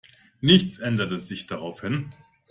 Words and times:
Nichts 0.41 0.79
änderte 0.79 1.19
sich 1.19 1.45
daraufhin. 1.45 2.09